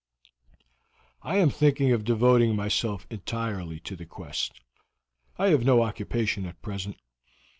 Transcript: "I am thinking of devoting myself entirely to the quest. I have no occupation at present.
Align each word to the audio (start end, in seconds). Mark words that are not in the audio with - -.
"I 1.21 1.37
am 1.37 1.51
thinking 1.51 1.91
of 1.91 2.03
devoting 2.03 2.55
myself 2.55 3.05
entirely 3.11 3.79
to 3.81 3.95
the 3.95 4.07
quest. 4.07 4.59
I 5.37 5.49
have 5.49 5.63
no 5.63 5.83
occupation 5.83 6.47
at 6.47 6.59
present. 6.63 6.97